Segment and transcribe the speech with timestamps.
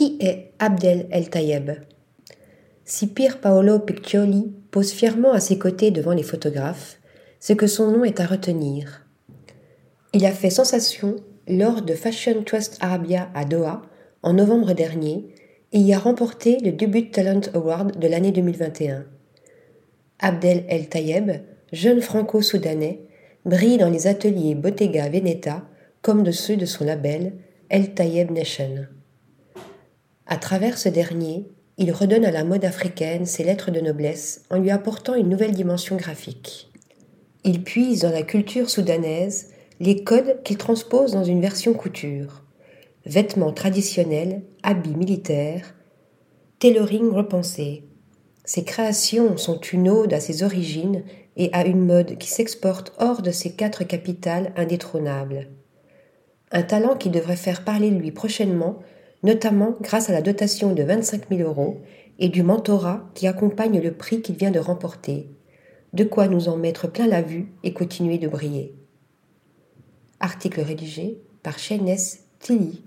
[0.00, 1.72] Qui est Abdel El Tayeb?
[2.86, 6.98] Si Pier Paolo Piccioli pose fièrement à ses côtés devant les photographes,
[7.38, 9.06] c'est que son nom est à retenir.
[10.14, 11.16] Il a fait sensation
[11.46, 13.82] lors de Fashion Trust Arabia à Doha
[14.22, 15.34] en novembre dernier
[15.72, 19.04] et y a remporté le Debut Talent Award de l'année 2021.
[20.18, 21.42] Abdel El Tayeb,
[21.74, 23.02] jeune franco-soudanais,
[23.44, 25.68] brille dans les ateliers Bottega Veneta
[26.00, 27.34] comme de ceux de son label
[27.68, 28.86] El Tayeb Nation.
[30.30, 31.44] À travers ce dernier,
[31.76, 35.54] il redonne à la mode africaine ses lettres de noblesse en lui apportant une nouvelle
[35.54, 36.70] dimension graphique.
[37.42, 39.48] Il puise dans la culture soudanaise
[39.80, 42.44] les codes qu'il transpose dans une version couture.
[43.06, 45.74] Vêtements traditionnels, habits militaires,
[46.60, 47.82] tailoring repensé.
[48.44, 51.02] Ses créations sont une ode à ses origines
[51.36, 55.48] et à une mode qui s'exporte hors de ses quatre capitales indétrônables.
[56.52, 58.78] Un talent qui devrait faire parler de lui prochainement,
[59.22, 61.80] notamment grâce à la dotation de 25 000 euros
[62.18, 65.30] et du mentorat qui accompagne le prix qu'il vient de remporter.
[65.92, 68.74] De quoi nous en mettre plein la vue et continuer de briller.
[70.20, 71.96] Article rédigé par Shaines
[72.38, 72.84] Tilly.